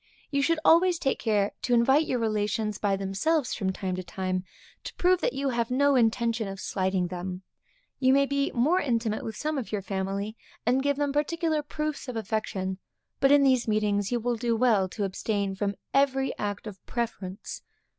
[0.31, 4.43] You should always take care to invite your relations by themselves from time to time,
[4.83, 7.43] to prove that you have no intention of slighting them.
[7.99, 10.35] You may be more intimate with some of your family,
[10.65, 12.79] and give them particular proofs of affection;
[13.19, 17.61] but in these meetings you will do well to abstain from every act of preference.